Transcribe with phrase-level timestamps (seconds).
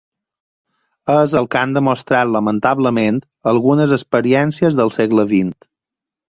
[1.15, 3.19] És el que han demostrat lamentablement
[3.53, 5.55] algunes experiències del segle vint.